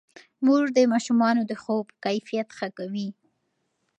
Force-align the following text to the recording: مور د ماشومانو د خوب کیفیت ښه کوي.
مور 0.45 0.63
د 0.77 0.79
ماشومانو 0.93 1.41
د 1.47 1.53
خوب 1.61 1.85
کیفیت 2.05 2.47
ښه 2.57 2.67
کوي. 2.77 3.09